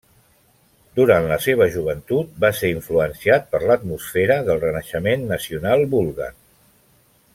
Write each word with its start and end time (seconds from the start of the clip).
Durant 0.99 1.27
la 1.31 1.37
seva 1.47 1.67
joventut 1.75 2.31
va 2.45 2.51
ser 2.61 2.71
influenciat 2.77 3.45
per 3.53 3.61
l'atmosfera 3.73 4.41
del 4.49 4.63
Renaixement 4.65 5.27
nacional 5.35 5.87
búlgar. 5.93 6.33